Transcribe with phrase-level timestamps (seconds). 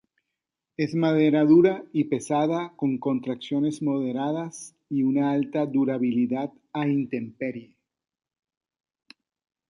[0.77, 7.75] Es madera dura y pesada con contracciones moderadas y una alta durabilidad a intemperie.